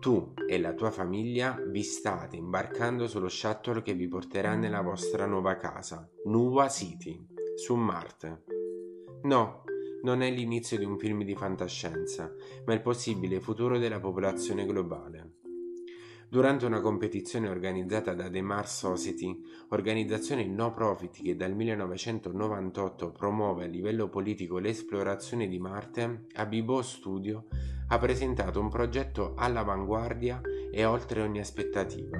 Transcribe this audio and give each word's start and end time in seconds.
Tu 0.00 0.32
e 0.46 0.60
la 0.60 0.74
tua 0.74 0.92
famiglia 0.92 1.60
vi 1.66 1.82
state 1.82 2.36
imbarcando 2.36 3.08
sullo 3.08 3.28
shuttle 3.28 3.82
che 3.82 3.94
vi 3.94 4.06
porterà 4.06 4.54
nella 4.54 4.80
vostra 4.80 5.26
nuova 5.26 5.56
casa, 5.56 6.08
Nuova 6.26 6.68
City, 6.68 7.26
su 7.56 7.74
Marte. 7.74 8.44
No, 9.24 9.64
non 10.04 10.22
è 10.22 10.30
l'inizio 10.30 10.78
di 10.78 10.84
un 10.84 10.98
film 10.98 11.24
di 11.24 11.34
fantascienza, 11.34 12.32
ma 12.64 12.74
il 12.74 12.80
possibile 12.80 13.40
futuro 13.40 13.76
della 13.78 13.98
popolazione 13.98 14.64
globale. 14.64 15.32
Durante 16.28 16.64
una 16.64 16.80
competizione 16.80 17.48
organizzata 17.48 18.14
da 18.14 18.30
The 18.30 18.42
Mars 18.42 18.76
Society, 18.76 19.36
organizzazione 19.70 20.46
no 20.46 20.72
profit 20.74 21.22
che 21.22 21.34
dal 21.34 21.54
1998 21.56 23.10
promuove 23.10 23.64
a 23.64 23.66
livello 23.66 24.08
politico 24.08 24.58
l'esplorazione 24.58 25.48
di 25.48 25.58
Marte, 25.58 26.26
Abibo 26.34 26.82
Studio 26.82 27.46
ha 27.88 27.98
presentato 27.98 28.60
un 28.60 28.68
progetto 28.68 29.34
all'avanguardia 29.36 30.40
e 30.70 30.84
oltre 30.84 31.22
ogni 31.22 31.40
aspettativa. 31.40 32.18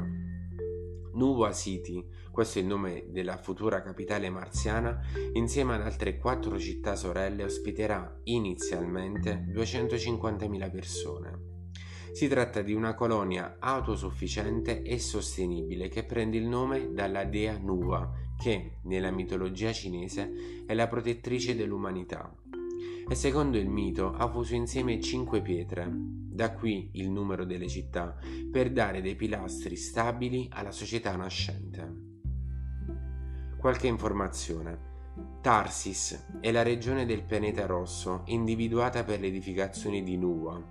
Nuova 1.13 1.53
City, 1.53 2.07
questo 2.31 2.59
è 2.59 2.63
il 2.63 2.69
nome 2.69 3.07
della 3.09 3.37
futura 3.37 3.83
capitale 3.83 4.31
marziana, 4.31 5.01
insieme 5.33 5.75
ad 5.75 5.83
altre 5.83 6.17
quattro 6.17 6.59
città 6.59 6.95
sorelle 6.95 7.45
ospiterà 7.45 8.21
inizialmente 8.25 9.47
250.000 9.53 10.71
persone. 10.71 11.57
Si 12.13 12.29
tratta 12.29 12.63
di 12.63 12.73
una 12.73 12.95
colonia 12.95 13.57
autosufficiente 13.59 14.83
e 14.83 14.99
sostenibile 14.99 15.89
che 15.89 16.05
prende 16.05 16.37
il 16.37 16.47
nome 16.47 16.93
dalla 16.93 17.25
dea 17.25 17.59
Nuwa, 17.59 18.11
che 18.41 18.79
nella 18.85 19.11
mitologia 19.11 19.73
cinese 19.73 20.65
è 20.67 20.75
la 20.75 20.87
protettrice 20.87 21.57
dell'umanità. 21.57 22.33
E 23.11 23.15
secondo 23.15 23.57
il 23.57 23.71
mito 23.71 24.13
ha 24.13 24.31
fuso 24.31 24.55
insieme 24.55 25.01
cinque 25.01 25.41
pietre, 25.41 25.89
da 25.91 26.53
qui 26.53 26.91
il 26.93 27.11
numero 27.11 27.47
delle 27.47 27.67
città, 27.67 28.15
per 28.53 28.71
dare 28.71 29.01
dei 29.01 29.17
pilastri 29.17 29.77
stabili 29.77 30.47
alla 30.53 30.73
società 30.73 31.17
nascente. 31.17 32.07
Qualche 33.57 33.87
informazione. 33.87 34.87
Tarsis 35.41 36.27
è 36.41 36.53
la 36.53 36.63
regione 36.63 37.07
del 37.07 37.25
pianeta 37.25 37.65
rosso 37.65 38.25
individuata 38.27 39.03
per 39.05 39.21
le 39.21 39.29
edificazioni 39.29 40.03
di 40.03 40.19
Nuwa. 40.19 40.63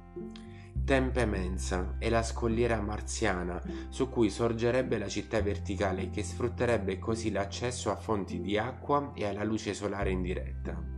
Tempe 0.86 1.26
Mensa 1.26 1.96
è 1.98 2.08
la 2.08 2.22
scogliera 2.22 2.80
marziana 2.80 3.62
su 3.90 4.10
cui 4.10 4.30
sorgerebbe 4.30 5.00
la 5.00 5.10
città 5.10 5.42
verticale 5.42 6.12
che 6.12 6.24
sfrutterebbe 6.24 7.00
così 7.00 7.32
l'accesso 7.32 7.90
a 7.90 7.96
fonti 7.96 8.40
di 8.40 8.58
acqua 8.60 9.12
e 9.16 9.26
alla 9.26 9.44
luce 9.44 9.74
solare 9.74 10.12
in 10.12 10.22
diretta. 10.22 10.97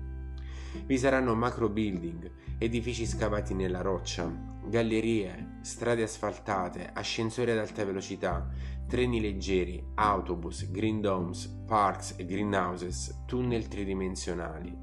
Vi 0.89 0.97
saranno 0.97 1.35
macro 1.35 1.69
building, 1.69 2.31
edifici 2.57 3.05
scavati 3.05 3.53
nella 3.53 3.81
roccia, 3.81 4.27
gallerie, 4.65 5.59
strade 5.61 6.01
asfaltate, 6.01 6.89
ascensori 6.91 7.51
ad 7.51 7.59
alta 7.59 7.85
velocità, 7.85 8.49
treni 8.87 9.21
leggeri, 9.21 9.85
autobus, 9.93 10.71
green 10.71 10.99
domes, 10.99 11.45
parks 11.67 12.15
e 12.17 12.25
greenhouses, 12.25 13.25
tunnel 13.27 13.67
tridimensionali 13.67 14.75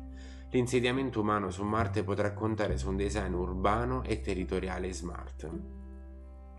L'insediamento 0.50 1.22
umano 1.22 1.50
su 1.50 1.64
Marte 1.64 2.04
potrà 2.04 2.32
contare 2.34 2.78
su 2.78 2.88
un 2.88 2.96
design 2.96 3.32
urbano 3.32 4.04
e 4.04 4.20
territoriale 4.20 4.92
smart. 4.92 5.50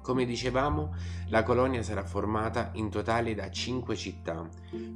Come 0.02 0.25
dicevamo, 0.25 0.94
la 1.30 1.44
colonia 1.44 1.84
sarà 1.84 2.03
formata 2.03 2.72
in 2.74 2.90
totale 2.90 3.34
da 3.34 3.50
5 3.50 3.96
città, 3.96 4.46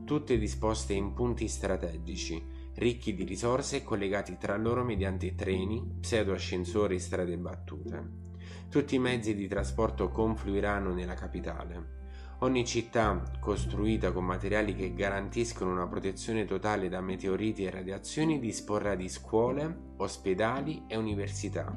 tutte 0.03 0.37
disposte 0.37 0.91
in 0.91 1.13
punti 1.13 1.47
strategici, 1.47 2.60
ricchi 2.75 3.13
di 3.13 3.23
risorse 3.23 3.77
e 3.77 3.83
collegati 3.83 4.37
tra 4.37 4.55
loro 4.57 4.83
mediante 4.83 5.35
treni, 5.35 5.97
pseudo-ascensori 5.99 6.95
e 6.95 6.99
strade 6.99 7.37
battute. 7.37 8.29
Tutti 8.69 8.95
i 8.95 8.99
mezzi 8.99 9.35
di 9.35 9.47
trasporto 9.47 10.09
confluiranno 10.09 10.93
nella 10.93 11.13
capitale. 11.13 11.99
Ogni 12.39 12.65
città 12.65 13.21
costruita 13.39 14.11
con 14.11 14.25
materiali 14.25 14.73
che 14.73 14.95
garantiscono 14.95 15.71
una 15.71 15.87
protezione 15.87 16.45
totale 16.45 16.89
da 16.89 16.99
meteoriti 16.99 17.65
e 17.65 17.69
radiazioni 17.69 18.39
disporrà 18.39 18.95
di 18.95 19.09
scuole, 19.09 19.91
ospedali 19.97 20.85
e 20.87 20.97
università, 20.97 21.71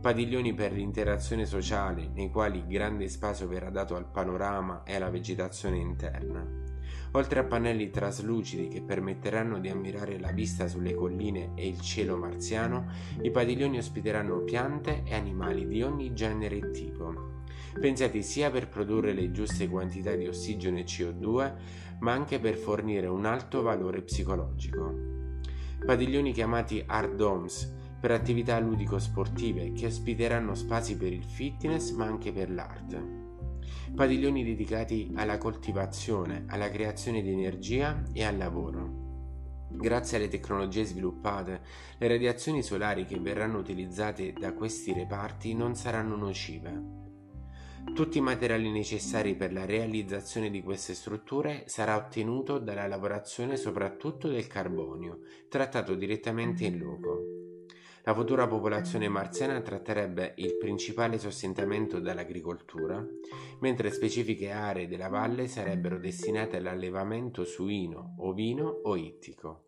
padiglioni 0.00 0.52
per 0.52 0.72
l'interazione 0.72 1.46
sociale 1.46 2.10
nei 2.12 2.30
quali 2.30 2.66
grande 2.66 3.08
spazio 3.08 3.48
verrà 3.48 3.70
dato 3.70 3.96
al 3.96 4.10
panorama 4.10 4.82
e 4.82 4.96
alla 4.96 5.08
vegetazione 5.08 5.78
interna. 5.78 6.73
Oltre 7.12 7.40
a 7.40 7.44
pannelli 7.44 7.90
traslucidi 7.90 8.68
che 8.68 8.82
permetteranno 8.82 9.58
di 9.58 9.68
ammirare 9.68 10.18
la 10.18 10.32
vista 10.32 10.66
sulle 10.66 10.94
colline 10.94 11.52
e 11.54 11.66
il 11.66 11.80
cielo 11.80 12.16
marziano, 12.16 12.86
i 13.22 13.30
padiglioni 13.30 13.78
ospiteranno 13.78 14.42
piante 14.42 15.02
e 15.04 15.14
animali 15.14 15.66
di 15.66 15.82
ogni 15.82 16.12
genere 16.12 16.56
e 16.56 16.70
tipo 16.70 17.32
pensati 17.78 18.22
sia 18.22 18.50
per 18.50 18.68
produrre 18.68 19.12
le 19.12 19.30
giuste 19.30 19.68
quantità 19.68 20.14
di 20.14 20.26
ossigeno 20.26 20.78
e 20.78 20.84
CO2, 20.84 21.54
ma 22.00 22.12
anche 22.12 22.38
per 22.38 22.56
fornire 22.56 23.06
un 23.06 23.24
alto 23.24 23.62
valore 23.62 24.02
psicologico. 24.02 25.12
Padiglioni 25.84 26.32
chiamati 26.32 26.82
Hard 26.86 27.16
Domes 27.16 27.72
per 28.00 28.10
attività 28.10 28.58
ludico-sportive 28.58 29.72
che 29.72 29.86
ospiteranno 29.86 30.54
spazi 30.54 30.96
per 30.96 31.12
il 31.12 31.24
fitness 31.24 31.90
ma 31.92 32.06
anche 32.06 32.32
per 32.32 32.50
l'arte. 32.50 33.23
Padiglioni 33.94 34.44
dedicati 34.44 35.12
alla 35.14 35.38
coltivazione, 35.38 36.44
alla 36.48 36.70
creazione 36.70 37.22
di 37.22 37.30
energia 37.30 38.02
e 38.12 38.24
al 38.24 38.36
lavoro. 38.36 39.02
Grazie 39.70 40.18
alle 40.18 40.28
tecnologie 40.28 40.84
sviluppate, 40.84 41.60
le 41.98 42.08
radiazioni 42.08 42.62
solari 42.62 43.04
che 43.04 43.18
verranno 43.18 43.58
utilizzate 43.58 44.32
da 44.32 44.52
questi 44.52 44.92
reparti 44.92 45.54
non 45.54 45.74
saranno 45.74 46.16
nocive. 46.16 47.02
Tutti 47.92 48.18
i 48.18 48.22
materiali 48.22 48.70
necessari 48.70 49.36
per 49.36 49.52
la 49.52 49.66
realizzazione 49.66 50.50
di 50.50 50.62
queste 50.62 50.94
strutture 50.94 51.64
sarà 51.66 51.96
ottenuto 51.96 52.58
dalla 52.58 52.86
lavorazione 52.86 53.56
soprattutto 53.56 54.28
del 54.28 54.46
carbonio, 54.46 55.20
trattato 55.48 55.94
direttamente 55.94 56.64
in 56.64 56.78
loco. 56.78 57.53
La 58.06 58.12
futura 58.12 58.46
popolazione 58.46 59.08
marziana 59.08 59.62
tratterebbe 59.62 60.34
il 60.36 60.58
principale 60.58 61.18
sostentamento 61.18 62.00
dall'agricoltura, 62.00 63.02
mentre 63.60 63.90
specifiche 63.90 64.50
aree 64.50 64.86
della 64.86 65.08
valle 65.08 65.48
sarebbero 65.48 65.98
destinate 65.98 66.58
all'allevamento 66.58 67.46
suino, 67.46 68.14
ovino 68.18 68.80
o 68.82 68.96
ittico. 68.96 69.64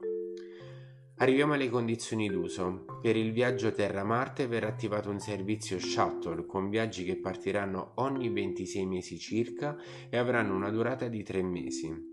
Arriviamo 1.17 1.55
alle 1.55 1.71
condizioni 1.71 2.29
d'uso. 2.29 2.85
Per 3.01 3.17
il 3.17 3.33
viaggio 3.33 3.73
Terra-Marte 3.73 4.47
verrà 4.47 4.69
attivato 4.69 5.09
un 5.09 5.19
servizio 5.19 5.79
shuttle 5.79 6.45
con 6.45 6.69
viaggi 6.69 7.05
che 7.05 7.17
partiranno 7.17 7.93
ogni 7.95 8.29
26 8.29 8.85
mesi 8.85 9.19
circa 9.19 9.79
e 10.11 10.19
avranno 10.19 10.55
una 10.55 10.69
durata 10.69 11.09
di 11.09 11.23
3 11.23 11.43
mesi. 11.43 12.11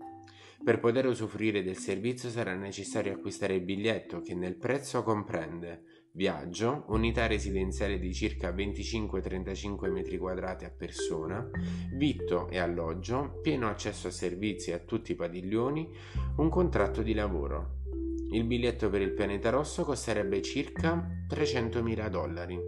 Per 0.64 0.80
poter 0.80 1.04
usufruire 1.04 1.62
del 1.62 1.76
servizio 1.76 2.30
sarà 2.30 2.54
necessario 2.54 3.12
acquistare 3.12 3.56
il 3.56 3.60
biglietto 3.60 4.22
che 4.22 4.34
nel 4.34 4.56
prezzo 4.56 5.02
comprende 5.02 6.03
viaggio, 6.14 6.84
unità 6.88 7.26
residenziale 7.26 7.98
di 7.98 8.14
circa 8.14 8.50
25-35 8.50 9.90
m2 9.90 10.64
a 10.64 10.70
persona, 10.70 11.48
vitto 11.92 12.48
e 12.48 12.58
alloggio, 12.58 13.40
pieno 13.42 13.68
accesso 13.68 14.08
a 14.08 14.12
servizi 14.12 14.72
a 14.72 14.78
tutti 14.78 15.12
i 15.12 15.16
padiglioni, 15.16 15.88
un 16.36 16.48
contratto 16.48 17.02
di 17.02 17.14
lavoro. 17.14 17.82
Il 18.30 18.44
biglietto 18.44 18.90
per 18.90 19.00
il 19.00 19.12
pianeta 19.12 19.50
rosso 19.50 19.84
costerebbe 19.84 20.40
circa 20.40 21.04
300.000 21.28 22.08
dollari. 22.08 22.58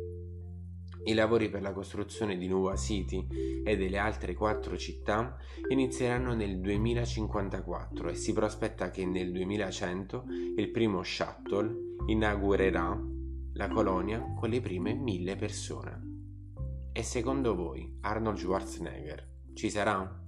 I 1.05 1.15
lavori 1.15 1.49
per 1.49 1.63
la 1.63 1.73
costruzione 1.73 2.37
di 2.37 2.49
Nuova 2.49 2.75
City 2.75 3.63
e 3.65 3.77
delle 3.77 3.99
altre 3.99 4.35
quattro 4.35 4.77
città 4.77 5.37
inizieranno 5.69 6.35
nel 6.35 6.59
2054 6.59 8.09
e 8.09 8.15
si 8.17 8.33
prospetta 8.33 8.91
che 8.91 9.07
nel 9.07 9.31
2100 9.31 10.25
il 10.57 10.69
primo 10.71 11.05
shuttle 11.05 11.95
inaugurerà 12.07 13.15
la 13.57 13.69
colonia 13.69 14.35
con 14.35 14.51
le 14.51 14.61
prime 14.61 14.93
mille 14.93 15.35
persone. 15.35 16.93
E 16.93 17.03
secondo 17.03 17.55
voi 17.55 17.99
Arnold 18.03 18.37
Schwarzenegger 18.37 19.29
ci 19.55 19.71
sarà? 19.71 20.25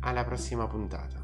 Alla 0.00 0.24
prossima 0.24 0.68
puntata. 0.68 1.23